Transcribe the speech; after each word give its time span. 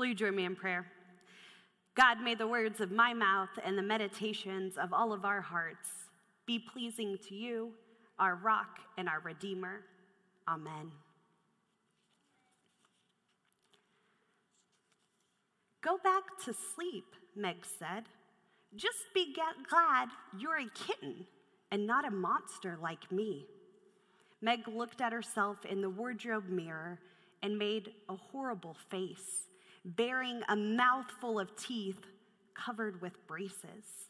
Will 0.00 0.06
you 0.06 0.14
join 0.14 0.34
me 0.34 0.46
in 0.46 0.56
prayer? 0.56 0.86
God, 1.94 2.22
may 2.22 2.34
the 2.34 2.46
words 2.46 2.80
of 2.80 2.90
my 2.90 3.12
mouth 3.12 3.50
and 3.62 3.76
the 3.76 3.82
meditations 3.82 4.78
of 4.78 4.94
all 4.94 5.12
of 5.12 5.26
our 5.26 5.42
hearts 5.42 5.90
be 6.46 6.58
pleasing 6.58 7.18
to 7.28 7.34
you, 7.34 7.72
our 8.18 8.36
rock 8.36 8.78
and 8.96 9.10
our 9.10 9.20
redeemer. 9.20 9.82
Amen. 10.48 10.90
Go 15.82 15.98
back 16.02 16.22
to 16.46 16.54
sleep, 16.74 17.04
Meg 17.36 17.56
said. 17.78 18.04
Just 18.74 19.04
be 19.12 19.36
glad 19.68 20.08
you're 20.38 20.60
a 20.60 20.70
kitten 20.74 21.26
and 21.70 21.86
not 21.86 22.06
a 22.06 22.10
monster 22.10 22.78
like 22.80 23.12
me. 23.12 23.44
Meg 24.40 24.66
looked 24.66 25.02
at 25.02 25.12
herself 25.12 25.66
in 25.66 25.82
the 25.82 25.90
wardrobe 25.90 26.48
mirror 26.48 26.98
and 27.42 27.58
made 27.58 27.92
a 28.08 28.16
horrible 28.16 28.78
face, 28.88 29.48
baring 29.84 30.42
a 30.48 30.56
mouthful 30.56 31.38
of 31.38 31.56
teeth 31.56 32.00
covered 32.54 33.00
with 33.00 33.26
braces. 33.26 34.08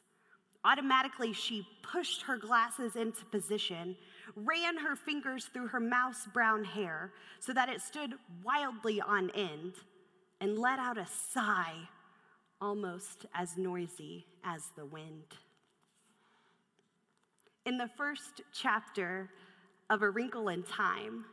Automatically, 0.65 1.33
she 1.33 1.67
pushed 1.83 2.23
her 2.23 2.37
glasses 2.37 2.97
into 2.97 3.25
position, 3.27 3.97
ran 4.37 4.77
her 4.77 4.95
fingers 4.95 5.49
through 5.53 5.69
her 5.69 5.81
mouse 5.81 6.27
brown 6.35 6.65
hair 6.65 7.13
so 7.39 7.53
that 7.53 7.69
it 7.69 7.81
stood 7.81 8.15
wildly 8.45 9.01
on 9.01 9.31
end, 9.31 9.75
and 10.41 10.59
let 10.59 10.79
out 10.79 10.99
a 10.99 11.07
sigh 11.07 11.77
almost 12.61 13.25
as 13.35 13.57
noisy 13.57 14.27
as 14.45 14.71
the 14.77 14.85
wind. 14.85 15.25
In 17.65 17.79
the 17.79 17.91
first 17.97 18.43
chapter 18.53 19.31
of 19.89 20.03
A 20.03 20.11
Wrinkle 20.11 20.49
in 20.49 20.63
Time, 20.63 21.25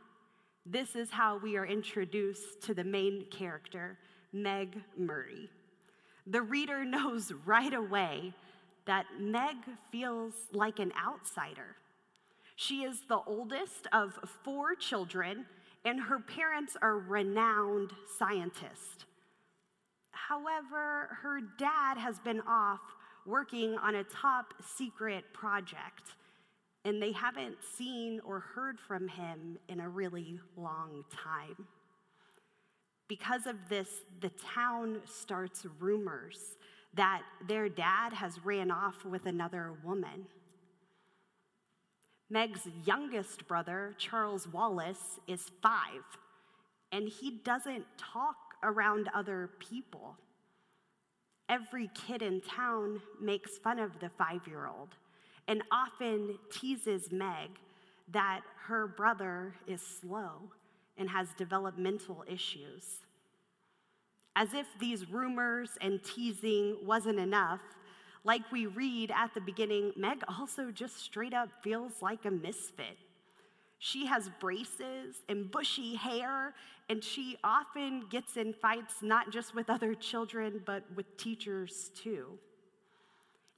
this 0.64 0.94
is 0.94 1.10
how 1.10 1.38
we 1.38 1.56
are 1.56 1.66
introduced 1.66 2.62
to 2.62 2.74
the 2.74 2.84
main 2.84 3.24
character, 3.30 3.98
Meg 4.32 4.82
Murray. 4.96 5.48
The 6.26 6.42
reader 6.42 6.84
knows 6.84 7.32
right 7.46 7.72
away 7.72 8.34
that 8.86 9.06
Meg 9.18 9.56
feels 9.90 10.34
like 10.52 10.78
an 10.78 10.92
outsider. 11.02 11.76
She 12.56 12.82
is 12.82 13.02
the 13.08 13.20
oldest 13.26 13.86
of 13.92 14.18
four 14.44 14.74
children, 14.74 15.46
and 15.84 16.00
her 16.00 16.18
parents 16.18 16.76
are 16.82 16.98
renowned 16.98 17.92
scientists. 18.18 19.04
However, 20.10 21.18
her 21.22 21.40
dad 21.58 21.96
has 21.98 22.18
been 22.18 22.40
off 22.46 22.80
working 23.24 23.76
on 23.78 23.94
a 23.94 24.04
top 24.04 24.54
secret 24.76 25.24
project, 25.32 26.14
and 26.84 27.00
they 27.00 27.12
haven't 27.12 27.56
seen 27.76 28.20
or 28.24 28.40
heard 28.40 28.78
from 28.80 29.08
him 29.08 29.58
in 29.68 29.80
a 29.80 29.88
really 29.88 30.40
long 30.56 31.04
time. 31.10 31.66
Because 33.08 33.46
of 33.46 33.56
this, 33.68 33.88
the 34.20 34.30
town 34.54 35.00
starts 35.06 35.66
rumors 35.80 36.56
that 36.94 37.22
their 37.46 37.68
dad 37.68 38.12
has 38.12 38.44
ran 38.44 38.70
off 38.70 39.04
with 39.04 39.26
another 39.26 39.72
woman. 39.82 40.26
Meg's 42.30 42.68
youngest 42.84 43.48
brother, 43.48 43.94
Charles 43.96 44.46
Wallace, 44.46 45.18
is 45.26 45.50
five, 45.62 46.04
and 46.92 47.08
he 47.08 47.40
doesn't 47.42 47.86
talk 47.96 48.36
around 48.62 49.08
other 49.14 49.50
people. 49.58 50.16
Every 51.48 51.90
kid 51.94 52.20
in 52.20 52.42
town 52.42 53.00
makes 53.20 53.56
fun 53.56 53.78
of 53.78 53.98
the 54.00 54.10
five 54.10 54.46
year 54.46 54.66
old 54.66 54.90
and 55.46 55.62
often 55.72 56.38
teases 56.52 57.10
Meg 57.10 57.48
that 58.12 58.42
her 58.66 58.86
brother 58.86 59.54
is 59.66 59.80
slow 59.80 60.50
and 60.98 61.08
has 61.08 61.28
developmental 61.34 62.24
issues. 62.26 63.02
As 64.36 64.54
if 64.54 64.66
these 64.78 65.10
rumors 65.10 65.70
and 65.80 66.02
teasing 66.02 66.76
wasn't 66.84 67.18
enough, 67.18 67.60
like 68.24 68.50
we 68.52 68.66
read 68.66 69.10
at 69.10 69.32
the 69.34 69.40
beginning, 69.40 69.92
Meg 69.96 70.22
also 70.28 70.70
just 70.70 70.98
straight 70.98 71.34
up 71.34 71.48
feels 71.62 72.02
like 72.02 72.24
a 72.24 72.30
misfit. 72.30 72.98
She 73.78 74.06
has 74.06 74.28
braces 74.40 75.22
and 75.28 75.50
bushy 75.50 75.94
hair, 75.94 76.54
and 76.88 77.02
she 77.02 77.38
often 77.44 78.06
gets 78.10 78.36
in 78.36 78.52
fights 78.52 78.96
not 79.02 79.30
just 79.30 79.54
with 79.54 79.70
other 79.70 79.94
children, 79.94 80.62
but 80.66 80.82
with 80.96 81.16
teachers 81.16 81.90
too. 81.94 82.38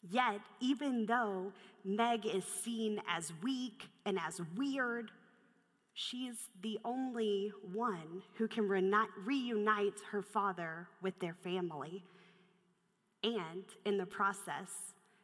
Yet, 0.08 0.40
even 0.60 1.06
though 1.06 1.52
Meg 1.84 2.26
is 2.26 2.44
seen 2.44 3.00
as 3.08 3.32
weak 3.42 3.88
and 4.04 4.18
as 4.18 4.40
weird, 4.56 5.10
she's 6.00 6.48
the 6.62 6.78
only 6.84 7.52
one 7.72 8.22
who 8.36 8.48
can 8.48 8.68
reunite 8.68 10.00
her 10.10 10.22
father 10.22 10.88
with 11.02 11.18
their 11.20 11.34
family 11.34 12.02
and, 13.22 13.64
in 13.84 13.98
the 13.98 14.06
process, 14.06 14.70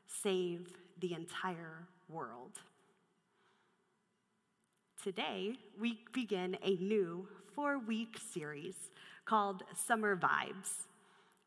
save 0.06 0.76
the 1.00 1.14
entire 1.14 1.88
world. 2.08 2.60
Today, 5.02 5.52
we 5.80 6.00
begin 6.12 6.58
a 6.62 6.76
new 6.76 7.26
four 7.54 7.78
week 7.78 8.18
series 8.34 8.74
called 9.24 9.62
Summer 9.74 10.14
Vibes. 10.14 10.86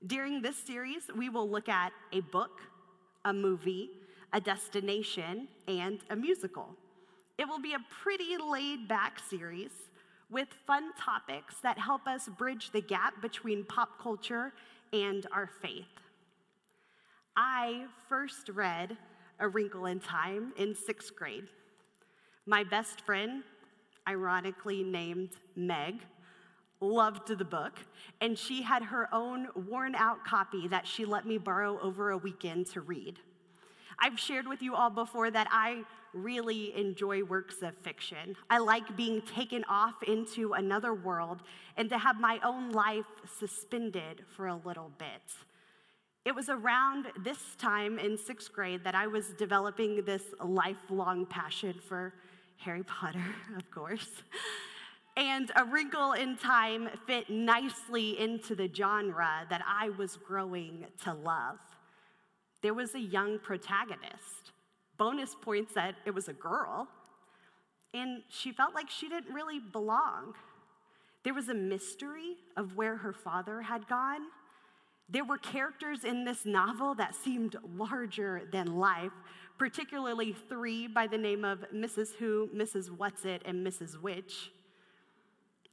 During 0.07 0.41
this 0.41 0.57
series, 0.57 1.03
we 1.15 1.29
will 1.29 1.47
look 1.47 1.69
at 1.69 1.91
a 2.13 2.21
book, 2.21 2.61
a 3.25 3.33
movie, 3.33 3.91
a 4.33 4.41
destination, 4.41 5.47
and 5.67 5.99
a 6.09 6.15
musical. 6.15 6.75
It 7.39 7.47
will 7.47 7.61
be 7.61 7.73
a 7.73 7.79
pretty 8.03 8.35
laid 8.37 8.89
back 8.89 9.17
series 9.17 9.71
with 10.29 10.49
fun 10.67 10.91
topics 10.99 11.55
that 11.63 11.79
help 11.79 12.05
us 12.05 12.27
bridge 12.27 12.71
the 12.71 12.81
gap 12.81 13.21
between 13.21 13.63
pop 13.63 13.97
culture 13.97 14.51
and 14.91 15.25
our 15.31 15.49
faith. 15.61 15.87
I 17.37 17.85
first 18.09 18.49
read 18.49 18.97
A 19.39 19.47
Wrinkle 19.47 19.85
in 19.85 20.01
Time 20.01 20.51
in 20.57 20.75
sixth 20.75 21.15
grade. 21.15 21.45
My 22.45 22.65
best 22.65 22.99
friend, 23.05 23.43
ironically 24.05 24.83
named 24.83 25.29
Meg, 25.55 26.01
loved 26.81 27.37
the 27.37 27.45
book, 27.45 27.79
and 28.19 28.37
she 28.37 28.63
had 28.63 28.83
her 28.83 29.07
own 29.13 29.47
worn 29.55 29.95
out 29.95 30.25
copy 30.25 30.67
that 30.67 30.85
she 30.85 31.05
let 31.05 31.25
me 31.25 31.37
borrow 31.37 31.79
over 31.79 32.09
a 32.09 32.17
weekend 32.17 32.67
to 32.73 32.81
read. 32.81 33.17
I've 34.01 34.19
shared 34.19 34.47
with 34.47 34.61
you 34.61 34.75
all 34.75 34.89
before 34.89 35.31
that 35.31 35.47
I 35.51 35.83
really 36.13 36.75
enjoy 36.75 37.23
works 37.23 37.61
of 37.61 37.75
fiction. 37.77 38.35
I 38.49 38.59
like 38.59 38.95
being 38.95 39.21
taken 39.21 39.63
off 39.69 40.01
into 40.03 40.53
another 40.53 40.93
world 40.93 41.41
and 41.77 41.89
to 41.89 41.97
have 41.97 42.19
my 42.19 42.39
own 42.43 42.71
life 42.71 43.05
suspended 43.37 44.23
for 44.35 44.47
a 44.47 44.55
little 44.55 44.91
bit. 44.97 45.21
It 46.25 46.35
was 46.35 46.49
around 46.49 47.07
this 47.23 47.55
time 47.57 47.97
in 47.97 48.17
sixth 48.17 48.51
grade 48.51 48.83
that 48.83 48.95
I 48.95 49.07
was 49.07 49.27
developing 49.37 50.03
this 50.03 50.23
lifelong 50.43 51.25
passion 51.25 51.79
for 51.87 52.13
Harry 52.57 52.83
Potter, 52.83 53.23
of 53.57 53.69
course. 53.71 54.09
And 55.15 55.51
A 55.55 55.65
Wrinkle 55.65 56.13
in 56.13 56.37
Time 56.37 56.89
fit 57.07 57.29
nicely 57.29 58.19
into 58.19 58.55
the 58.55 58.69
genre 58.73 59.45
that 59.49 59.61
I 59.67 59.89
was 59.89 60.17
growing 60.17 60.85
to 61.03 61.13
love. 61.13 61.59
There 62.61 62.73
was 62.73 62.95
a 62.95 62.99
young 62.99 63.39
protagonist. 63.39 64.51
Bonus 64.97 65.35
points 65.41 65.73
that 65.75 65.95
it 66.05 66.13
was 66.13 66.27
a 66.27 66.33
girl, 66.33 66.87
and 67.93 68.21
she 68.29 68.51
felt 68.51 68.75
like 68.75 68.89
she 68.89 69.07
didn't 69.07 69.33
really 69.33 69.59
belong. 69.59 70.33
There 71.23 71.33
was 71.33 71.49
a 71.49 71.53
mystery 71.53 72.35
of 72.57 72.75
where 72.75 72.97
her 72.97 73.13
father 73.13 73.61
had 73.61 73.87
gone. 73.87 74.21
There 75.09 75.25
were 75.25 75.37
characters 75.37 76.03
in 76.03 76.23
this 76.23 76.45
novel 76.45 76.95
that 76.95 77.15
seemed 77.15 77.55
larger 77.75 78.43
than 78.51 78.77
life, 78.77 79.11
particularly 79.57 80.35
three 80.47 80.87
by 80.87 81.07
the 81.07 81.17
name 81.17 81.43
of 81.43 81.65
Mrs. 81.73 82.15
Who, 82.15 82.49
Mrs. 82.55 82.89
Whatsit, 82.89 83.41
and 83.45 83.65
Mrs. 83.65 83.99
Which. 83.99 84.51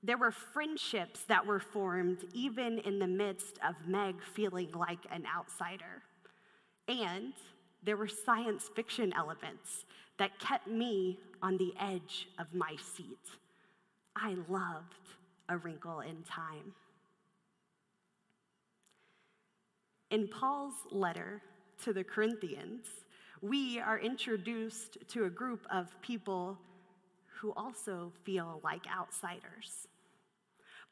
There 0.02 0.16
were 0.16 0.30
friendships 0.30 1.24
that 1.24 1.44
were 1.44 1.60
formed 1.60 2.24
even 2.32 2.78
in 2.78 2.98
the 2.98 3.06
midst 3.06 3.58
of 3.66 3.74
Meg 3.86 4.16
feeling 4.34 4.70
like 4.72 5.04
an 5.10 5.24
outsider. 5.36 6.02
And 6.88 7.32
there 7.82 7.96
were 7.96 8.08
science 8.08 8.70
fiction 8.74 9.12
elements 9.14 9.84
that 10.18 10.38
kept 10.38 10.66
me 10.66 11.18
on 11.42 11.56
the 11.56 11.74
edge 11.80 12.28
of 12.38 12.54
my 12.54 12.76
seat. 12.76 13.18
I 14.14 14.36
loved 14.48 15.10
A 15.48 15.56
Wrinkle 15.58 16.00
in 16.00 16.22
Time. 16.22 16.74
In 20.10 20.28
Paul's 20.28 20.74
letter 20.90 21.42
to 21.84 21.92
the 21.92 22.04
Corinthians, 22.04 22.86
we 23.42 23.78
are 23.80 23.98
introduced 23.98 24.98
to 25.08 25.24
a 25.24 25.30
group 25.30 25.66
of 25.70 26.00
people 26.00 26.56
who 27.40 27.52
also 27.52 28.12
feel 28.24 28.60
like 28.64 28.86
outsiders. 28.86 29.88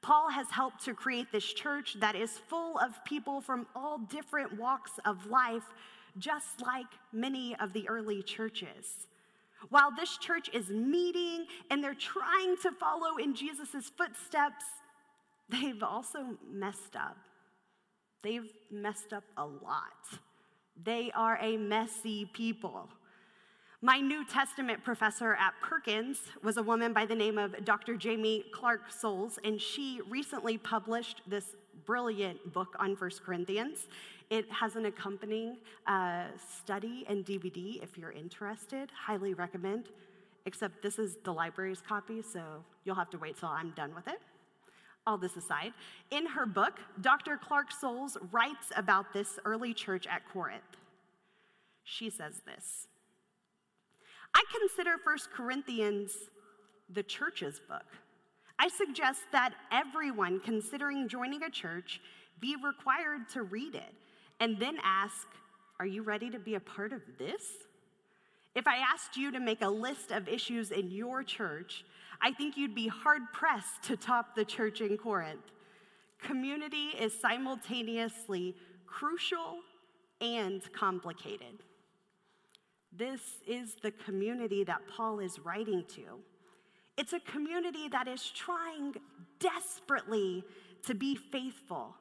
Paul 0.05 0.29
has 0.31 0.51
helped 0.51 0.85
to 0.85 0.95
create 0.95 1.33
this 1.33 1.45
church 1.45 1.97
that 2.01 2.15
is 2.15 2.39
full 2.39 2.79
of 2.79 3.03
people 3.05 3.41
from 3.41 3.67
all 3.75 3.99
different 3.99 4.59
walks 4.59 4.93
of 5.05 5.27
life, 5.27 5.65
just 6.19 6.61
like 6.61 6.87
many 7.13 7.57
of 7.57 7.73
the 7.73 7.89
early 7.89 8.23
churches. 8.23 9.09
While 9.71 9.91
this 9.91 10.19
church 10.19 10.51
is 10.53 10.69
meeting 10.69 11.47
and 11.71 11.83
they're 11.83 11.95
trying 11.95 12.57
to 12.59 12.71
follow 12.73 13.17
in 13.17 13.35
Jesus' 13.35 13.91
footsteps, 13.97 14.65
they've 15.49 15.83
also 15.83 16.37
messed 16.53 16.97
up 16.97 17.17
They've 18.25 18.49
messed 18.71 19.13
up 19.13 19.25
a 19.37 19.45
lot. 19.45 20.19
They 20.83 21.13
are 21.15 21.39
a 21.41 21.59
messy 21.59 22.25
people. 22.33 22.89
My 23.85 24.01
New 24.01 24.25
Testament 24.25 24.83
professor 24.83 25.35
at 25.35 25.53
Perkins 25.61 26.23
was 26.43 26.57
a 26.57 26.63
woman 26.63 26.95
by 26.95 27.05
the 27.05 27.15
name 27.15 27.37
of 27.37 27.67
Dr. 27.67 27.99
Jaime 28.03 28.43
Clark 28.51 28.91
Soles, 28.91 29.39
and 29.45 29.61
she 29.61 30.01
recently 30.09 30.57
published 30.57 31.21
this 31.27 31.55
brilliant 31.85 32.55
book 32.55 32.77
on 32.79 32.97
First 32.97 33.23
Corinthians. 33.23 33.89
It 34.31 34.51
has 34.51 34.77
an 34.77 34.87
accompanying 34.87 35.59
uh, 35.87 36.29
study 36.39 37.05
and 37.11 37.27
DVD 37.27 37.83
if 37.83 37.99
you're 37.99 38.11
interested. 38.11 38.89
Highly 38.91 39.35
recommend. 39.35 39.91
Except 40.47 40.83
this 40.83 40.99
is 40.99 41.19
the 41.23 41.35
library's 41.35 41.83
copy, 41.87 42.23
so 42.23 42.41
you'll 42.87 42.95
have 42.95 43.11
to 43.11 43.19
wait 43.19 43.39
till 43.39 43.51
I'm 43.51 43.73
done 43.73 43.95
with 43.95 44.09
it. 44.09 44.23
All 45.07 45.19
this 45.19 45.37
aside, 45.37 45.75
in 46.11 46.25
her 46.25 46.47
book, 46.47 46.81
Dr. 47.03 47.37
Clark 47.37 47.71
Souls 47.71 48.17
writes 48.33 48.73
about 48.77 49.13
this 49.13 49.39
early 49.45 49.75
church 49.75 50.07
at 50.07 50.27
Corinth. 50.33 50.63
She 51.85 52.09
says 52.09 52.41
this 52.47 52.89
I 54.35 54.43
consider 54.59 54.97
First 55.03 55.31
Corinthians 55.31 56.13
the 56.91 57.03
church's 57.03 57.61
book. 57.69 57.87
I 58.59 58.69
suggest 58.69 59.23
that 59.33 59.55
everyone 59.73 60.41
considering 60.41 61.09
joining 61.09 61.43
a 61.43 61.51
church 61.51 62.01
be 62.41 62.57
required 62.57 63.29
to 63.31 63.43
read 63.43 63.75
it 63.75 63.95
and 64.41 64.59
then 64.59 64.77
ask, 64.83 65.27
Are 65.79 65.87
you 65.87 66.03
ready 66.03 66.31
to 66.31 66.39
be 66.39 66.55
a 66.55 66.61
part 66.61 66.93
of 66.93 67.03
this? 67.19 67.43
If 68.55 68.67
I 68.69 68.77
asked 68.77 69.17
you 69.17 69.33
to 69.33 69.41
make 69.41 69.63
a 69.63 69.69
list 69.69 70.13
of 70.13 70.29
issues 70.29 70.71
in 70.71 70.91
your 70.91 71.25
church, 71.25 71.85
I 72.21 72.33
think 72.33 72.57
you'd 72.57 72.75
be 72.75 72.87
hard 72.87 73.23
pressed 73.33 73.83
to 73.85 73.97
top 73.97 74.37
the 74.37 74.45
church 74.45 74.81
in 74.81 74.97
Corinth. 74.97 75.51
Community 76.23 76.91
is 76.99 77.13
simultaneously 77.21 78.55
crucial 78.87 79.59
and 80.21 80.63
complicated. 80.73 81.63
This 82.97 83.21
is 83.47 83.75
the 83.83 83.91
community 83.91 84.65
that 84.65 84.81
Paul 84.97 85.19
is 85.19 85.39
writing 85.39 85.85
to. 85.97 86.21
It's 86.97 87.13
a 87.13 87.21
community 87.21 87.89
that 87.89 88.07
is 88.07 88.31
trying 88.31 88.95
desperately 89.41 90.45
to 90.87 90.95
be 90.95 91.17
faithful 91.17 91.97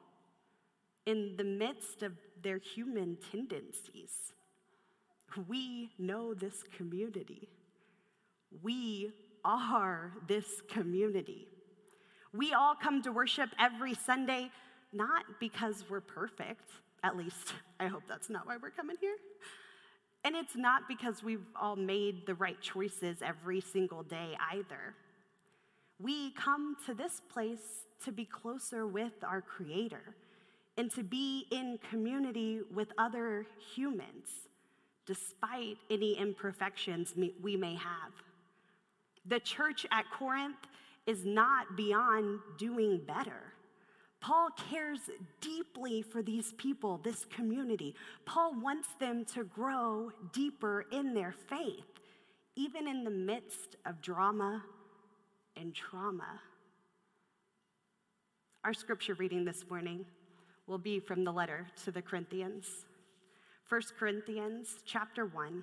in 1.06 1.34
the 1.36 1.44
midst 1.44 2.02
of 2.02 2.12
their 2.42 2.58
human 2.58 3.18
tendencies. 3.32 4.32
We 5.48 5.90
know 5.98 6.32
this 6.32 6.62
community. 6.76 7.48
We 8.62 9.10
are 9.44 10.12
this 10.28 10.62
community. 10.68 11.48
We 12.32 12.52
all 12.52 12.74
come 12.74 13.02
to 13.02 13.10
worship 13.10 13.50
every 13.58 13.94
Sunday, 13.94 14.50
not 14.92 15.24
because 15.40 15.84
we're 15.88 16.00
perfect, 16.00 16.70
at 17.02 17.16
least 17.16 17.52
I 17.80 17.86
hope 17.86 18.02
that's 18.08 18.30
not 18.30 18.46
why 18.46 18.56
we're 18.60 18.70
coming 18.70 18.96
here. 19.00 19.16
And 20.24 20.34
it's 20.34 20.56
not 20.56 20.88
because 20.88 21.22
we've 21.22 21.46
all 21.54 21.76
made 21.76 22.26
the 22.26 22.34
right 22.34 22.60
choices 22.60 23.18
every 23.20 23.60
single 23.60 24.02
day 24.02 24.36
either. 24.52 24.94
We 26.00 26.32
come 26.32 26.76
to 26.86 26.94
this 26.94 27.20
place 27.32 27.86
to 28.04 28.12
be 28.12 28.24
closer 28.24 28.86
with 28.86 29.12
our 29.22 29.40
Creator 29.40 30.14
and 30.76 30.90
to 30.92 31.02
be 31.04 31.46
in 31.50 31.78
community 31.90 32.60
with 32.74 32.88
other 32.98 33.46
humans, 33.74 34.48
despite 35.06 35.76
any 35.90 36.18
imperfections 36.18 37.14
we 37.42 37.56
may 37.56 37.74
have. 37.74 38.12
The 39.26 39.40
church 39.40 39.86
at 39.92 40.04
Corinth 40.10 40.56
is 41.06 41.24
not 41.24 41.76
beyond 41.76 42.40
doing 42.58 43.00
better. 43.06 43.53
Paul 44.24 44.48
cares 44.70 45.00
deeply 45.42 46.00
for 46.00 46.22
these 46.22 46.54
people, 46.54 46.98
this 47.04 47.26
community. 47.26 47.94
Paul 48.24 48.58
wants 48.58 48.88
them 48.98 49.26
to 49.34 49.44
grow 49.44 50.12
deeper 50.32 50.86
in 50.90 51.12
their 51.12 51.34
faith, 51.50 51.84
even 52.56 52.88
in 52.88 53.04
the 53.04 53.10
midst 53.10 53.76
of 53.84 54.00
drama 54.00 54.64
and 55.58 55.74
trauma. 55.74 56.40
Our 58.64 58.72
scripture 58.72 59.12
reading 59.12 59.44
this 59.44 59.66
morning 59.68 60.06
will 60.66 60.78
be 60.78 61.00
from 61.00 61.22
the 61.22 61.32
letter 61.32 61.66
to 61.84 61.90
the 61.90 62.00
Corinthians. 62.00 62.86
1 63.68 63.82
Corinthians 63.98 64.76
chapter 64.86 65.26
1, 65.26 65.62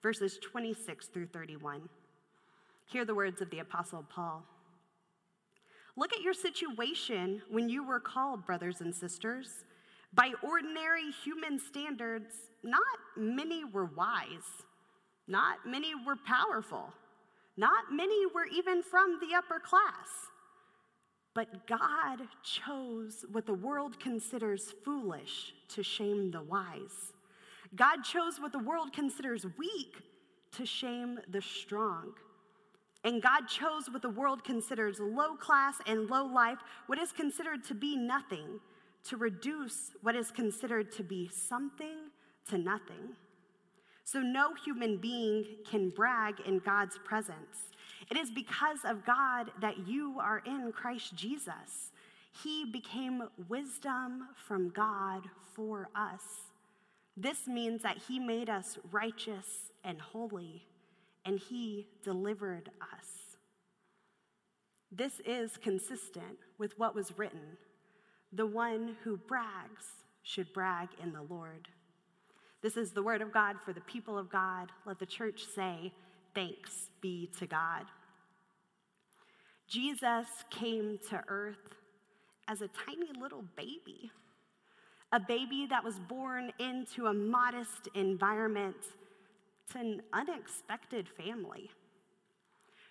verses 0.00 0.38
26 0.40 1.08
through 1.08 1.26
31. 1.26 1.88
Hear 2.84 3.04
the 3.04 3.16
words 3.16 3.42
of 3.42 3.50
the 3.50 3.58
apostle 3.58 4.04
Paul. 4.08 4.44
Look 5.96 6.12
at 6.12 6.22
your 6.22 6.34
situation 6.34 7.40
when 7.50 7.68
you 7.68 7.86
were 7.86 8.00
called, 8.00 8.44
brothers 8.44 8.80
and 8.80 8.94
sisters. 8.94 9.64
By 10.12 10.32
ordinary 10.42 11.10
human 11.24 11.58
standards, 11.58 12.34
not 12.62 12.82
many 13.16 13.64
were 13.64 13.86
wise, 13.86 14.64
not 15.26 15.66
many 15.66 15.94
were 15.94 16.16
powerful, 16.16 16.92
not 17.56 17.92
many 17.92 18.26
were 18.26 18.46
even 18.46 18.82
from 18.82 19.18
the 19.20 19.34
upper 19.34 19.58
class. 19.58 20.30
But 21.34 21.66
God 21.66 22.20
chose 22.42 23.26
what 23.32 23.46
the 23.46 23.54
world 23.54 24.00
considers 24.00 24.74
foolish 24.84 25.52
to 25.68 25.82
shame 25.82 26.30
the 26.30 26.42
wise. 26.42 27.12
God 27.74 28.02
chose 28.04 28.40
what 28.40 28.52
the 28.52 28.58
world 28.58 28.92
considers 28.92 29.44
weak 29.58 29.96
to 30.52 30.64
shame 30.64 31.18
the 31.28 31.42
strong. 31.42 32.12
And 33.06 33.22
God 33.22 33.42
chose 33.46 33.88
what 33.88 34.02
the 34.02 34.10
world 34.10 34.42
considers 34.42 34.98
low 34.98 35.36
class 35.36 35.76
and 35.86 36.10
low 36.10 36.26
life, 36.26 36.58
what 36.88 36.98
is 36.98 37.12
considered 37.12 37.62
to 37.66 37.74
be 37.74 37.96
nothing, 37.96 38.58
to 39.04 39.16
reduce 39.16 39.92
what 40.02 40.16
is 40.16 40.32
considered 40.32 40.90
to 40.92 41.04
be 41.04 41.28
something 41.28 42.10
to 42.48 42.58
nothing. 42.58 43.14
So 44.02 44.18
no 44.18 44.54
human 44.54 44.96
being 44.96 45.44
can 45.70 45.90
brag 45.90 46.40
in 46.46 46.58
God's 46.58 46.98
presence. 47.04 47.70
It 48.10 48.16
is 48.16 48.32
because 48.32 48.80
of 48.84 49.06
God 49.06 49.52
that 49.60 49.86
you 49.86 50.18
are 50.20 50.42
in 50.44 50.72
Christ 50.72 51.14
Jesus. 51.14 51.92
He 52.42 52.64
became 52.64 53.22
wisdom 53.48 54.30
from 54.34 54.70
God 54.70 55.22
for 55.54 55.88
us. 55.94 56.22
This 57.16 57.46
means 57.46 57.82
that 57.82 57.98
He 58.08 58.18
made 58.18 58.50
us 58.50 58.78
righteous 58.90 59.70
and 59.84 60.00
holy 60.00 60.66
and 61.26 61.38
he 61.38 61.88
delivered 62.02 62.70
us. 62.80 63.36
This 64.92 65.20
is 65.26 65.56
consistent 65.58 66.38
with 66.58 66.78
what 66.78 66.94
was 66.94 67.18
written 67.18 67.58
the 68.32 68.46
one 68.46 68.96
who 69.02 69.16
brags 69.16 69.84
should 70.22 70.52
brag 70.52 70.88
in 71.02 71.12
the 71.12 71.22
Lord. 71.22 71.68
This 72.60 72.76
is 72.76 72.92
the 72.92 73.02
word 73.02 73.22
of 73.22 73.32
God 73.32 73.56
for 73.64 73.72
the 73.72 73.80
people 73.82 74.18
of 74.18 74.30
God. 74.30 74.70
Let 74.84 74.98
the 74.98 75.06
church 75.06 75.44
say, 75.54 75.92
Thanks 76.34 76.90
be 77.00 77.30
to 77.38 77.46
God. 77.46 77.84
Jesus 79.68 80.26
came 80.50 80.98
to 81.08 81.22
earth 81.28 81.74
as 82.46 82.60
a 82.60 82.68
tiny 82.68 83.08
little 83.18 83.44
baby, 83.56 84.10
a 85.12 85.20
baby 85.20 85.66
that 85.70 85.82
was 85.82 85.98
born 85.98 86.52
into 86.58 87.06
a 87.06 87.14
modest 87.14 87.88
environment 87.94 88.76
to 89.72 89.78
an 89.78 90.02
unexpected 90.12 91.08
family. 91.08 91.70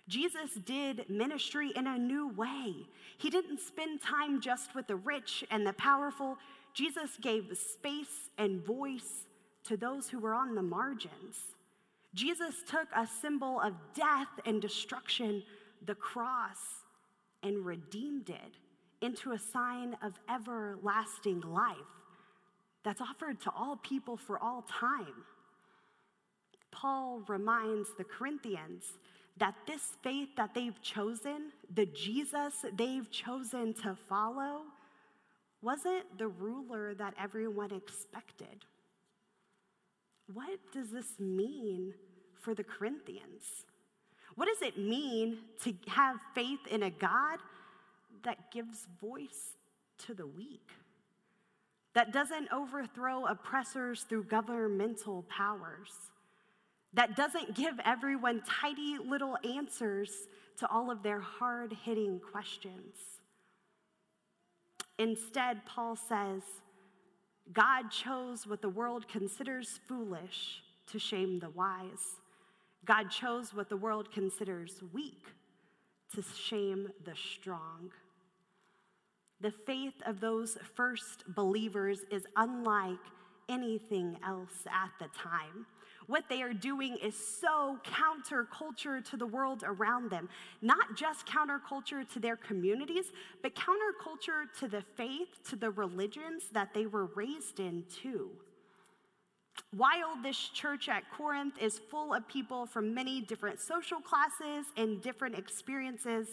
Jesus 0.08 0.52
did 0.66 1.10
ministry 1.10 1.72
in 1.76 1.88
a 1.88 1.98
new 1.98 2.30
way. 2.30 2.74
He 3.18 3.30
didn't 3.30 3.60
spend 3.60 4.02
time 4.02 4.40
just 4.40 4.76
with 4.76 4.88
the 4.88 4.96
rich 4.96 5.44
and 5.50 5.66
the 5.66 5.74
powerful. 5.74 6.38
Jesus 6.74 7.18
gave 7.22 7.58
space 7.58 8.30
and 8.38 8.64
voice 8.64 9.26
to 9.64 9.78
those 9.78 10.10
who 10.10 10.20
were 10.20 10.34
on 10.34 10.54
the 10.54 10.62
margins. 10.62 11.38
Jesus 12.14 12.56
took 12.70 12.88
a 12.96 13.08
symbol 13.08 13.60
of 13.60 13.74
death 13.94 14.28
and 14.46 14.62
destruction, 14.62 15.44
the 15.86 15.96
cross, 15.96 16.84
and 17.42 17.66
redeemed 17.66 18.30
it 18.30 18.58
into 19.02 19.32
a 19.32 19.40
sign 19.40 19.98
of 20.04 20.14
everlasting 20.30 21.42
life 21.42 21.76
that's 22.84 23.02
offered 23.02 23.42
to 23.42 23.52
all 23.58 23.78
people 23.78 24.16
for 24.16 24.38
all 24.40 24.64
time. 24.70 25.26
Paul 26.72 27.22
reminds 27.28 27.90
the 27.98 28.04
Corinthians 28.04 28.84
that 29.38 29.56
this 29.68 29.98
faith 30.02 30.30
that 30.38 30.54
they've 30.54 30.82
chosen, 30.82 31.52
the 31.74 31.86
Jesus 31.86 32.66
they've 32.78 33.10
chosen 33.12 33.74
to 33.76 33.96
follow, 34.08 34.62
wasn't 35.62 36.18
the 36.18 36.28
ruler 36.28 36.94
that 36.96 37.14
everyone 37.22 37.74
expected. 37.74 38.66
What 40.34 40.60
does 40.72 40.92
this 40.92 41.20
mean 41.20 41.94
for 42.34 42.54
the 42.54 42.64
Corinthians? 42.64 43.66
What 44.36 44.48
does 44.48 44.62
it 44.68 44.78
mean 44.78 45.40
to 45.64 45.74
have 45.88 46.18
faith 46.34 46.60
in 46.70 46.84
a 46.84 46.90
God 46.90 47.40
that 48.24 48.52
gives 48.52 48.88
voice 49.02 49.56
to 50.06 50.14
the 50.14 50.28
weak? 50.28 50.70
That 51.94 52.12
doesn't 52.12 52.50
overthrow 52.52 53.26
oppressors 53.26 54.04
through 54.04 54.26
governmental 54.26 55.24
powers? 55.30 55.92
That 56.96 57.16
doesn't 57.16 57.56
give 57.56 57.76
everyone 57.86 58.42
tidy 58.42 58.98
little 59.06 59.38
answers 59.44 60.10
to 60.60 60.68
all 60.70 60.90
of 60.90 61.04
their 61.04 61.20
hard 61.20 61.74
hitting 61.84 62.20
questions. 62.20 62.96
Instead, 64.98 65.66
Paul 65.66 65.96
says, 65.96 66.42
God 67.52 67.92
chose 67.92 68.48
what 68.48 68.62
the 68.62 68.70
world 68.70 69.08
considers 69.08 69.80
foolish 69.88 70.64
to 70.88 70.98
shame 70.98 71.40
the 71.40 71.50
wise. 71.50 72.20
God 72.86 73.12
chose 73.12 73.54
what 73.54 73.70
the 73.70 73.78
world 73.78 74.12
considers 74.12 74.82
weak 74.94 75.26
to 76.14 76.24
shame 76.24 76.90
the 77.04 77.16
strong. 77.16 77.92
The 79.42 79.52
faith 79.52 79.96
of 80.06 80.22
those 80.22 80.58
first 80.76 81.26
believers 81.36 82.00
is 82.10 82.26
unlike 82.38 82.98
anything 83.50 84.18
else 84.26 84.66
at 84.68 84.92
the 85.00 85.10
time. 85.18 85.66
What 86.08 86.26
they 86.30 86.42
are 86.44 86.54
doing 86.54 86.98
is 87.04 87.16
so 87.16 87.80
counterculture 87.84 89.04
to 89.10 89.18
the 89.18 89.26
world 89.26 89.64
around 89.66 90.12
them. 90.12 90.30
Not 90.62 90.96
just 90.96 91.26
counterculture 91.26 92.08
to 92.14 92.20
their 92.20 92.36
communities, 92.36 93.06
but 93.42 93.56
counterculture 93.56 94.46
to 94.60 94.68
the 94.68 94.84
faith, 94.96 95.44
to 95.50 95.56
the 95.56 95.72
religions 95.72 96.44
that 96.52 96.74
they 96.74 96.86
were 96.86 97.08
raised 97.16 97.60
in, 97.60 97.84
too. 97.90 98.30
While 99.72 100.22
this 100.22 100.38
church 100.38 100.90
at 100.90 101.10
Corinth 101.12 101.56
is 101.60 101.80
full 101.90 102.14
of 102.14 102.28
people 102.28 102.66
from 102.66 102.94
many 102.94 103.22
different 103.22 103.60
social 103.60 104.00
classes 104.00 104.68
and 104.78 105.02
different 105.02 105.38
experiences, 105.38 106.28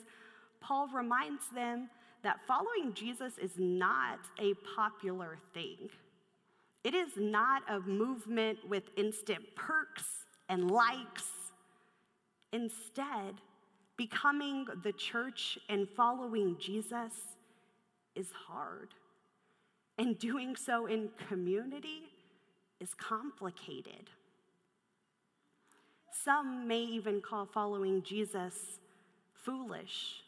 Paul 0.61 0.88
reminds 0.88 1.49
them 1.49 1.88
that 2.23 2.41
following 2.47 2.93
Jesus 2.95 3.38
is 3.38 3.52
not 3.57 4.19
a 4.38 4.55
popular 4.76 5.38
thing. 5.55 5.88
It 6.85 6.95
is 6.95 7.12
not 7.17 7.62
a 7.69 7.81
movement 7.81 8.59
with 8.69 8.85
instant 8.97 9.43
perks 9.55 10.05
and 10.49 10.71
likes. 10.71 11.29
Instead, 12.53 13.35
becoming 13.97 14.67
the 14.83 14.93
church 14.93 15.59
and 15.69 15.89
following 15.89 16.57
Jesus 16.59 17.12
is 18.17 18.29
hard. 18.49 18.89
And 19.99 20.19
doing 20.19 20.57
so 20.57 20.87
in 20.87 21.11
community 21.29 22.03
is 22.81 22.95
complicated. 22.95 24.11
Some 26.25 26.67
may 26.67 26.81
even 26.81 27.21
call 27.21 27.47
following 27.47 28.03
Jesus 28.03 28.81
foolish 29.33 30.23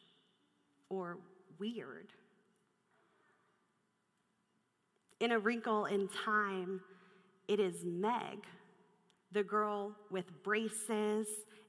or 0.89 1.19
weird. 1.59 2.09
In 5.25 5.33
A 5.33 5.39
Wrinkle 5.39 5.87
in 5.87 6.07
Time, 6.09 6.83
it 7.49 7.59
is 7.59 7.83
Meg, 7.83 8.45
the 9.33 9.43
girl 9.43 9.97
with 10.11 10.27
braces 10.43 11.27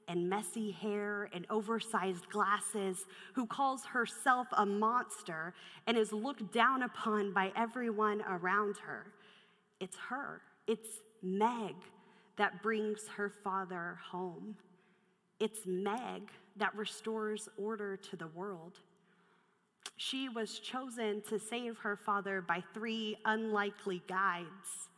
and 0.08 0.28
messy 0.28 0.72
hair 0.72 1.30
and 1.32 1.46
oversized 1.48 2.28
glasses, 2.28 3.06
who 3.32 3.46
calls 3.46 3.82
herself 3.86 4.46
a 4.58 4.66
monster 4.66 5.54
and 5.86 5.96
is 5.96 6.12
looked 6.12 6.52
down 6.52 6.82
upon 6.82 7.32
by 7.32 7.50
everyone 7.56 8.20
around 8.28 8.76
her. 8.76 9.06
It's 9.80 9.96
her, 10.10 10.42
it's 10.66 11.00
Meg 11.22 11.76
that 12.36 12.62
brings 12.62 13.08
her 13.16 13.32
father 13.42 13.98
home. 14.06 14.54
It's 15.40 15.60
Meg 15.64 16.30
that 16.56 16.76
restores 16.76 17.48
order 17.56 17.96
to 17.96 18.16
the 18.16 18.28
world 18.28 18.80
she 19.96 20.28
was 20.28 20.58
chosen 20.58 21.22
to 21.28 21.38
save 21.38 21.78
her 21.78 21.96
father 21.96 22.40
by 22.40 22.62
three 22.74 23.16
unlikely 23.24 24.02
guides 24.08 24.88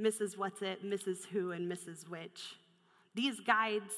Mrs. 0.00 0.36
Whatsit, 0.36 0.82
Mrs. 0.84 1.26
Who, 1.26 1.52
and 1.52 1.70
Mrs. 1.70 2.08
Which. 2.08 2.56
These 3.14 3.40
guides 3.40 3.94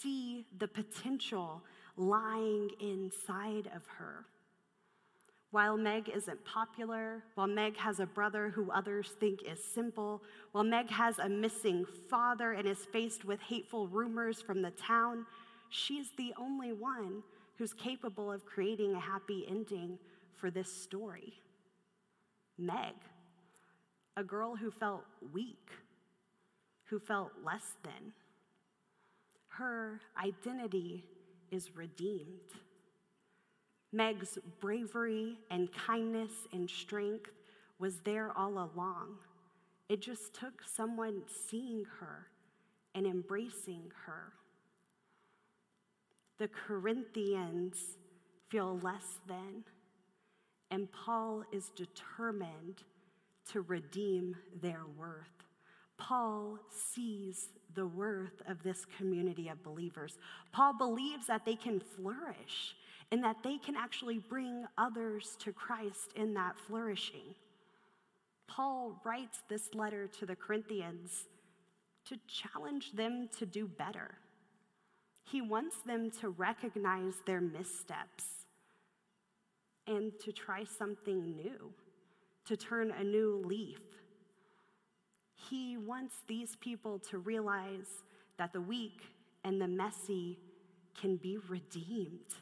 see 0.00 0.44
the 0.58 0.68
potential 0.68 1.62
lying 1.96 2.70
inside 2.80 3.70
of 3.74 3.86
her. 3.98 4.26
While 5.52 5.78
Meg 5.78 6.10
isn't 6.14 6.44
popular, 6.44 7.22
while 7.34 7.46
Meg 7.46 7.76
has 7.78 8.00
a 8.00 8.06
brother 8.06 8.50
who 8.50 8.70
others 8.70 9.12
think 9.18 9.40
is 9.50 9.62
simple, 9.62 10.22
while 10.52 10.64
Meg 10.64 10.90
has 10.90 11.18
a 11.18 11.28
missing 11.28 11.86
father 12.10 12.52
and 12.52 12.68
is 12.68 12.84
faced 12.92 13.24
with 13.24 13.40
hateful 13.40 13.88
rumors 13.88 14.42
from 14.42 14.60
the 14.60 14.72
town, 14.72 15.24
she's 15.70 16.10
the 16.18 16.34
only 16.36 16.72
one 16.72 17.22
who's 17.56 17.72
capable 17.72 18.30
of 18.30 18.44
creating 18.44 18.94
a 18.94 19.00
happy 19.00 19.46
ending 19.48 19.98
for 20.36 20.50
this 20.50 20.72
story. 20.72 21.34
Meg, 22.58 22.94
a 24.16 24.24
girl 24.24 24.56
who 24.56 24.70
felt 24.70 25.04
weak, 25.32 25.70
who 26.84 26.98
felt 26.98 27.32
less 27.44 27.74
than. 27.82 28.12
Her 29.48 30.00
identity 30.22 31.04
is 31.50 31.74
redeemed. 31.76 32.52
Meg's 33.92 34.38
bravery 34.60 35.38
and 35.50 35.72
kindness 35.72 36.32
and 36.52 36.68
strength 36.68 37.30
was 37.78 37.96
there 38.04 38.32
all 38.36 38.70
along. 38.74 39.16
It 39.88 40.02
just 40.02 40.34
took 40.34 40.62
someone 40.66 41.22
seeing 41.48 41.84
her 42.00 42.26
and 42.94 43.06
embracing 43.06 43.92
her 44.04 44.32
the 46.38 46.48
Corinthians 46.48 47.76
feel 48.48 48.78
less 48.82 49.18
than, 49.26 49.64
and 50.70 50.90
Paul 50.92 51.44
is 51.52 51.70
determined 51.76 52.82
to 53.52 53.62
redeem 53.62 54.36
their 54.60 54.82
worth. 54.98 55.44
Paul 55.98 56.58
sees 56.70 57.48
the 57.74 57.86
worth 57.86 58.42
of 58.48 58.62
this 58.62 58.84
community 58.98 59.48
of 59.48 59.62
believers. 59.62 60.18
Paul 60.52 60.76
believes 60.76 61.26
that 61.26 61.44
they 61.44 61.54
can 61.54 61.80
flourish 61.80 62.74
and 63.10 63.22
that 63.24 63.42
they 63.42 63.56
can 63.56 63.76
actually 63.76 64.18
bring 64.18 64.66
others 64.76 65.36
to 65.40 65.52
Christ 65.52 66.10
in 66.16 66.34
that 66.34 66.58
flourishing. 66.58 67.34
Paul 68.46 69.00
writes 69.04 69.42
this 69.48 69.74
letter 69.74 70.06
to 70.18 70.26
the 70.26 70.36
Corinthians 70.36 71.24
to 72.06 72.16
challenge 72.28 72.92
them 72.92 73.28
to 73.38 73.46
do 73.46 73.66
better 73.66 74.16
he 75.30 75.40
wants 75.40 75.76
them 75.84 76.10
to 76.20 76.28
recognize 76.28 77.14
their 77.26 77.40
missteps 77.40 78.24
and 79.86 80.12
to 80.20 80.32
try 80.32 80.64
something 80.64 81.34
new, 81.34 81.72
to 82.46 82.56
turn 82.56 82.92
a 82.92 83.02
new 83.02 83.42
leaf. 83.44 83.80
He 85.34 85.76
wants 85.76 86.14
these 86.28 86.54
people 86.56 87.00
to 87.10 87.18
realize 87.18 88.04
that 88.38 88.52
the 88.52 88.60
weak 88.60 89.00
and 89.44 89.60
the 89.60 89.68
messy 89.68 90.38
can 91.00 91.16
be 91.16 91.38
redeemed, 91.48 92.34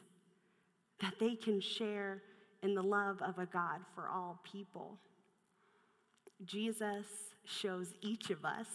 that 1.01 1.15
they 1.19 1.35
can 1.35 1.59
share 1.59 2.21
in 2.61 2.75
the 2.75 2.83
love 2.83 3.19
of 3.21 3.39
a 3.39 3.45
God 3.47 3.79
for 3.95 4.09
all 4.09 4.39
people. 4.43 4.97
Jesus 6.45 7.05
shows 7.45 7.93
each 8.01 8.29
of 8.29 8.45
us 8.45 8.67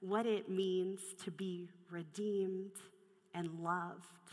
what 0.00 0.26
it 0.26 0.48
means 0.48 1.00
to 1.24 1.30
be 1.32 1.68
redeemed 1.90 2.72
and 3.38 3.60
loved. 3.62 4.32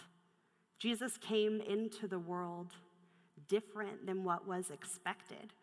Jesus 0.80 1.18
came 1.18 1.62
into 1.62 2.08
the 2.08 2.20
world 2.20 2.74
different 3.48 4.06
than 4.06 4.24
what 4.24 4.48
was 4.48 4.72
expected. 4.72 5.54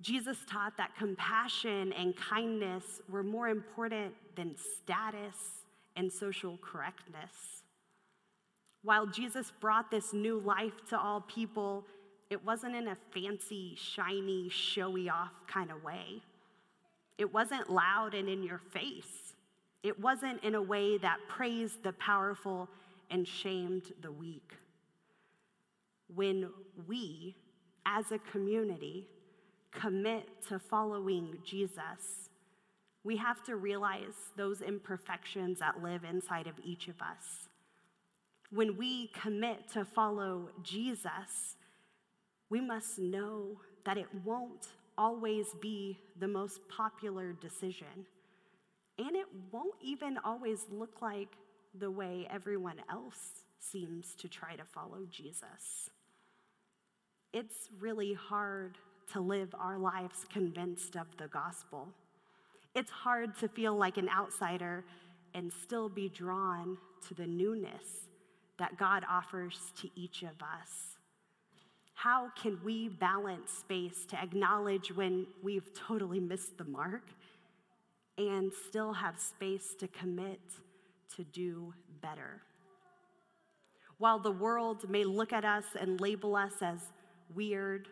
Jesus 0.00 0.38
taught 0.48 0.76
that 0.76 0.94
compassion 0.96 1.92
and 1.92 2.14
kindness 2.16 3.00
were 3.08 3.22
more 3.22 3.48
important 3.48 4.14
than 4.36 4.54
status 4.56 5.64
and 5.96 6.12
social 6.12 6.58
correctness. 6.62 7.62
While 8.82 9.06
Jesus 9.06 9.52
brought 9.60 9.90
this 9.90 10.12
new 10.12 10.38
life 10.38 10.84
to 10.90 10.98
all 10.98 11.22
people, 11.22 11.84
it 12.30 12.44
wasn't 12.44 12.76
in 12.76 12.88
a 12.88 12.96
fancy, 13.12 13.74
shiny, 13.76 14.48
showy 14.48 15.08
off 15.08 15.32
kind 15.48 15.70
of 15.70 15.82
way. 15.82 16.22
It 17.18 17.32
wasn't 17.32 17.70
loud 17.70 18.14
and 18.14 18.28
in 18.28 18.42
your 18.42 18.60
face. 18.70 19.34
It 19.82 20.00
wasn't 20.00 20.42
in 20.42 20.54
a 20.54 20.62
way 20.62 20.98
that 20.98 21.18
praised 21.28 21.82
the 21.82 21.92
powerful 21.92 22.68
and 23.10 23.26
shamed 23.26 23.92
the 24.02 24.10
weak. 24.10 24.52
When 26.14 26.50
we, 26.86 27.36
as 27.84 28.10
a 28.12 28.18
community, 28.18 29.06
commit 29.72 30.28
to 30.48 30.58
following 30.58 31.38
Jesus, 31.44 32.30
we 33.04 33.16
have 33.16 33.42
to 33.44 33.56
realize 33.56 34.32
those 34.36 34.62
imperfections 34.62 35.60
that 35.60 35.82
live 35.82 36.02
inside 36.04 36.48
of 36.48 36.54
each 36.64 36.88
of 36.88 37.00
us. 37.00 37.48
When 38.50 38.76
we 38.76 39.08
commit 39.08 39.70
to 39.72 39.84
follow 39.84 40.50
Jesus, 40.62 41.56
we 42.50 42.60
must 42.60 42.98
know 42.98 43.60
that 43.84 43.96
it 43.96 44.08
won't 44.24 44.68
always 44.98 45.46
be 45.60 45.98
the 46.18 46.28
most 46.28 46.60
popular 46.68 47.32
decision. 47.32 48.06
And 48.98 49.14
it 49.14 49.26
won't 49.52 49.74
even 49.82 50.18
always 50.24 50.64
look 50.70 51.02
like 51.02 51.28
the 51.78 51.90
way 51.90 52.26
everyone 52.30 52.80
else 52.90 53.44
seems 53.58 54.14
to 54.14 54.28
try 54.28 54.56
to 54.56 54.64
follow 54.64 55.06
Jesus. 55.10 55.90
It's 57.32 57.68
really 57.78 58.14
hard 58.14 58.78
to 59.12 59.20
live 59.20 59.54
our 59.58 59.78
lives 59.78 60.24
convinced 60.32 60.96
of 60.96 61.06
the 61.18 61.28
gospel. 61.28 61.88
It's 62.74 62.90
hard 62.90 63.36
to 63.38 63.48
feel 63.48 63.76
like 63.76 63.98
an 63.98 64.08
outsider 64.08 64.84
and 65.34 65.52
still 65.52 65.88
be 65.88 66.08
drawn 66.08 66.78
to 67.08 67.14
the 67.14 67.26
newness 67.26 68.08
that 68.58 68.78
God 68.78 69.04
offers 69.08 69.72
to 69.80 69.90
each 69.94 70.22
of 70.22 70.42
us. 70.42 70.96
How 71.94 72.30
can 72.40 72.58
we 72.64 72.88
balance 72.88 73.50
space 73.50 74.06
to 74.06 74.20
acknowledge 74.20 74.92
when 74.92 75.26
we've 75.42 75.72
totally 75.74 76.20
missed 76.20 76.58
the 76.58 76.64
mark 76.64 77.04
and 78.18 78.52
still 78.68 78.92
have 78.92 79.18
space 79.18 79.74
to 79.78 79.88
commit 79.88 80.40
to 81.16 81.24
do 81.24 81.72
better? 82.00 82.42
While 83.98 84.18
the 84.18 84.30
world 84.30 84.88
may 84.90 85.04
look 85.04 85.32
at 85.32 85.44
us 85.44 85.64
and 85.78 86.00
label 86.00 86.36
us 86.36 86.54
as 86.60 86.80
weird 87.34 87.88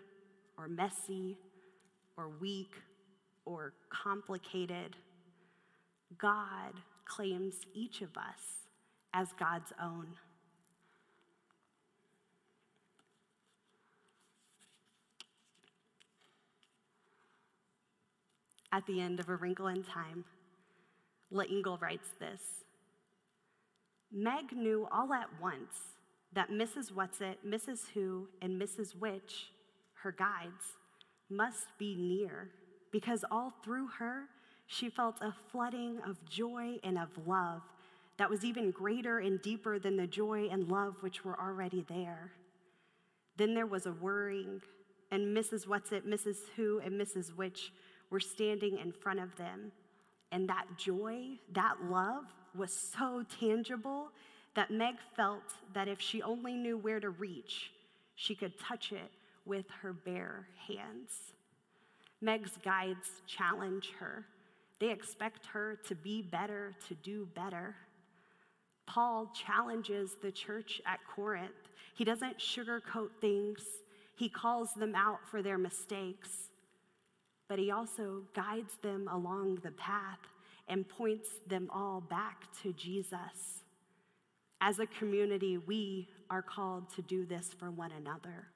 or 0.58 0.68
messy 0.68 1.38
or 2.16 2.28
weak 2.40 2.74
or 3.44 3.72
complicated, 3.88 4.96
God 6.18 6.74
claims 7.06 7.56
each 7.74 8.02
of 8.02 8.16
us 8.16 8.68
as 9.14 9.28
God's 9.38 9.72
own. 9.82 10.08
At 18.74 18.86
the 18.86 19.00
end 19.00 19.20
of 19.20 19.28
A 19.28 19.36
Wrinkle 19.36 19.68
in 19.68 19.84
Time, 19.84 20.24
L'Engle 21.30 21.78
writes 21.78 22.08
this 22.18 22.64
Meg 24.10 24.50
knew 24.50 24.88
all 24.90 25.12
at 25.12 25.28
once 25.40 25.78
that 26.32 26.50
Mrs. 26.50 26.90
Whatsit, 26.90 27.36
Mrs. 27.46 27.90
Who, 27.94 28.26
and 28.42 28.60
Mrs. 28.60 28.96
Which, 28.98 29.52
her 30.02 30.10
guides, 30.10 30.74
must 31.30 31.68
be 31.78 31.94
near 31.94 32.50
because 32.90 33.24
all 33.30 33.54
through 33.62 33.86
her, 34.00 34.24
she 34.66 34.90
felt 34.90 35.20
a 35.20 35.32
flooding 35.52 36.00
of 36.04 36.28
joy 36.28 36.80
and 36.82 36.98
of 36.98 37.10
love 37.28 37.62
that 38.18 38.28
was 38.28 38.44
even 38.44 38.72
greater 38.72 39.20
and 39.20 39.40
deeper 39.40 39.78
than 39.78 39.96
the 39.96 40.08
joy 40.08 40.48
and 40.50 40.66
love 40.68 40.96
which 41.00 41.24
were 41.24 41.38
already 41.40 41.84
there. 41.88 42.32
Then 43.36 43.54
there 43.54 43.66
was 43.66 43.86
a 43.86 43.92
worrying, 43.92 44.62
and 45.12 45.36
Mrs. 45.36 45.64
Whatsit, 45.64 46.04
Mrs. 46.04 46.38
Who, 46.56 46.80
and 46.80 47.00
Mrs. 47.00 47.36
Which 47.36 47.70
were 48.14 48.20
standing 48.20 48.78
in 48.78 48.92
front 48.92 49.18
of 49.18 49.34
them. 49.34 49.72
And 50.30 50.48
that 50.48 50.66
joy, 50.78 51.30
that 51.52 51.74
love 51.90 52.26
was 52.54 52.72
so 52.72 53.24
tangible 53.40 54.12
that 54.54 54.70
Meg 54.70 54.94
felt 55.16 55.42
that 55.74 55.88
if 55.88 56.00
she 56.00 56.22
only 56.22 56.54
knew 56.54 56.78
where 56.78 57.00
to 57.00 57.10
reach, 57.10 57.72
she 58.14 58.36
could 58.36 58.56
touch 58.56 58.92
it 58.92 59.10
with 59.44 59.66
her 59.82 59.92
bare 59.92 60.46
hands. 60.68 61.32
Meg's 62.20 62.56
guides 62.64 63.20
challenge 63.26 63.90
her. 63.98 64.24
They 64.78 64.90
expect 64.90 65.46
her 65.46 65.76
to 65.88 65.96
be 65.96 66.22
better, 66.22 66.72
to 66.86 66.94
do 66.94 67.26
better. 67.34 67.74
Paul 68.86 69.28
challenges 69.34 70.16
the 70.22 70.30
church 70.30 70.80
at 70.86 71.00
Corinth. 71.16 71.50
He 71.96 72.04
doesn't 72.04 72.38
sugarcoat 72.38 73.10
things, 73.20 73.60
he 74.14 74.28
calls 74.28 74.72
them 74.74 74.94
out 74.94 75.18
for 75.28 75.42
their 75.42 75.58
mistakes, 75.58 76.50
but 77.48 77.58
he 77.58 77.70
also 77.70 78.22
guides 78.34 78.76
them 78.82 79.08
along 79.12 79.58
the 79.62 79.72
path 79.72 80.18
and 80.68 80.88
points 80.88 81.28
them 81.46 81.68
all 81.72 82.00
back 82.00 82.44
to 82.62 82.72
Jesus. 82.72 83.62
As 84.60 84.78
a 84.78 84.86
community, 84.86 85.58
we 85.58 86.08
are 86.30 86.42
called 86.42 86.88
to 86.94 87.02
do 87.02 87.26
this 87.26 87.50
for 87.58 87.70
one 87.70 87.92
another, 87.92 88.46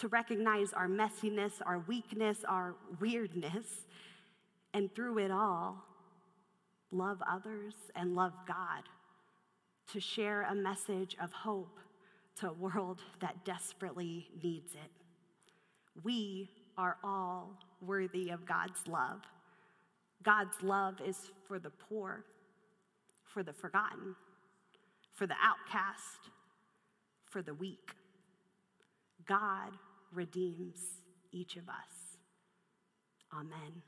to 0.00 0.08
recognize 0.08 0.72
our 0.72 0.88
messiness, 0.88 1.52
our 1.64 1.78
weakness, 1.86 2.38
our 2.48 2.74
weirdness, 3.00 3.86
and 4.74 4.92
through 4.94 5.18
it 5.18 5.30
all, 5.30 5.84
love 6.90 7.22
others 7.30 7.74
and 7.94 8.16
love 8.16 8.32
God, 8.46 8.82
to 9.92 10.00
share 10.00 10.42
a 10.42 10.54
message 10.54 11.16
of 11.22 11.32
hope 11.32 11.78
to 12.40 12.50
a 12.50 12.52
world 12.52 13.00
that 13.20 13.44
desperately 13.44 14.28
needs 14.42 14.74
it. 14.74 14.90
We 16.02 16.50
are 16.76 16.96
all 17.02 17.56
worthy 17.86 18.30
of 18.30 18.46
God's 18.46 18.86
love. 18.88 19.22
God's 20.22 20.62
love 20.62 21.00
is 21.04 21.30
for 21.46 21.58
the 21.58 21.70
poor, 21.70 22.24
for 23.24 23.42
the 23.42 23.52
forgotten, 23.52 24.14
for 25.14 25.26
the 25.26 25.36
outcast, 25.42 26.30
for 27.26 27.42
the 27.42 27.54
weak. 27.54 27.92
God 29.26 29.72
redeems 30.12 30.80
each 31.32 31.56
of 31.56 31.68
us. 31.68 32.18
Amen. 33.32 33.82